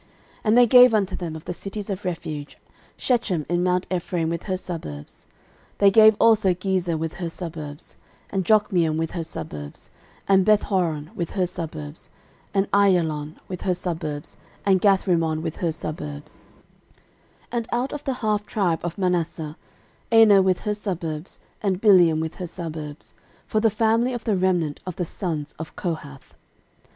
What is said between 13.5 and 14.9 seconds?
her suburbs, and